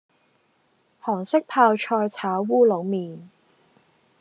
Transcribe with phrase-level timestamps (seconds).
[1.03, 3.19] 韓式泡菜炒烏龍麵